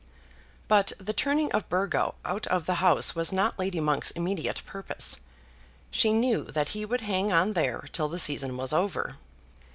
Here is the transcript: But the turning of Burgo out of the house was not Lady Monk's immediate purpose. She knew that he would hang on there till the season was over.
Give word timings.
But 0.67 0.93
the 0.99 1.13
turning 1.13 1.51
of 1.51 1.69
Burgo 1.69 2.15
out 2.25 2.47
of 2.47 2.65
the 2.65 2.77
house 2.81 3.13
was 3.13 3.31
not 3.31 3.59
Lady 3.59 3.79
Monk's 3.79 4.09
immediate 4.09 4.63
purpose. 4.65 5.19
She 5.91 6.11
knew 6.11 6.45
that 6.45 6.69
he 6.69 6.85
would 6.85 7.01
hang 7.01 7.31
on 7.31 7.53
there 7.53 7.85
till 7.91 8.09
the 8.09 8.17
season 8.17 8.57
was 8.57 8.73
over. 8.73 9.17